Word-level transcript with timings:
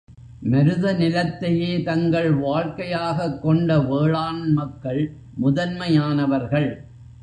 மருதநிலத்தையே 0.43 1.83
தங்கள் 1.83 2.33
வாழ்க்கை 2.33 2.93
யாகக் 2.93 3.39
கொண்ட 3.39 3.79
வேளாண் 3.79 4.53
மக்கள், 4.53 5.11
முதன்மையானவர்கள். 5.33 6.83